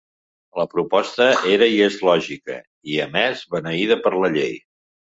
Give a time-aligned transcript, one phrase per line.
[0.59, 1.27] La proposta
[1.57, 4.63] era i és lògica i, a més, beneïda per la llei.